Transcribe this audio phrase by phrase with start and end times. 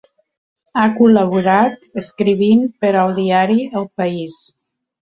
[0.77, 4.43] Ha col·laborat escrivint per al diari El País.